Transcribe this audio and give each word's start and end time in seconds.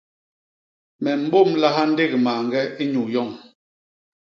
Me 1.01 1.11
mbômlaha 1.23 1.83
ndék 1.91 2.11
mañge 2.25 2.61
inyuu 2.83 3.07
yoñ. 3.13 3.29